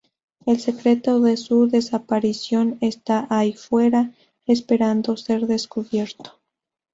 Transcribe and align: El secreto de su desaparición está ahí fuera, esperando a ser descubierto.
El 0.47 0.59
secreto 0.59 1.19
de 1.19 1.37
su 1.37 1.67
desaparición 1.67 2.79
está 2.81 3.27
ahí 3.29 3.53
fuera, 3.53 4.11
esperando 4.47 5.13
a 5.13 5.17
ser 5.17 5.45
descubierto. 5.45 6.39